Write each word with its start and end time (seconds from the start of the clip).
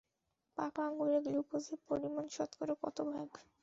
পাকা 0.57 0.81
আঙ্গুরে 0.87 1.17
গ্লুকোজের 1.25 1.79
পরিমাণ 1.87 2.25
শতকরা 2.35 2.73
কত 2.83 2.97
ভাগ? 3.09 3.29